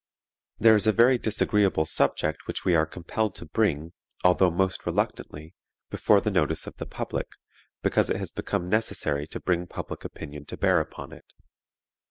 [0.57, 3.93] "There is a very disagreeable subject which we are compelled to bring,
[4.23, 5.53] although most reluctantly,
[5.91, 7.27] before the notice of the public,
[7.83, 11.25] because it has become necessary to bring public opinion to bear upon it.